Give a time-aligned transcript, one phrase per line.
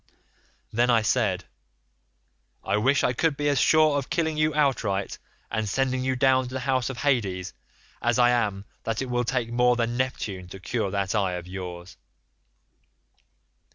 [0.73, 1.45] "Then I said,
[2.63, 5.19] 'I wish I could be as sure of killing you outright
[5.51, 7.53] and sending you down to the house of Hades,
[8.01, 11.45] as I am that it will take more than Neptune to cure that eye of
[11.45, 11.97] yours.